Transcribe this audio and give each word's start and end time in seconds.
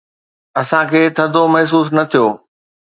اسان 0.59 0.83
کي 0.91 1.01
ٿڌو 1.15 1.43
محسوس 1.53 1.87
نه 1.97 2.03
ٿيو. 2.11 2.27